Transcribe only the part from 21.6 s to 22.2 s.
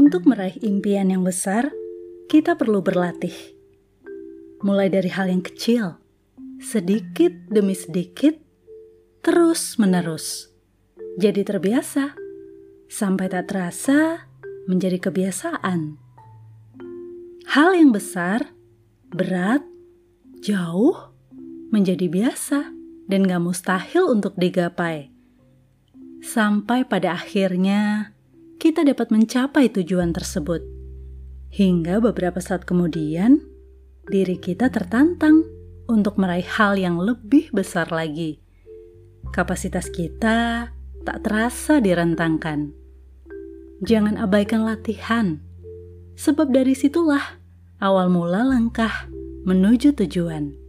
menjadi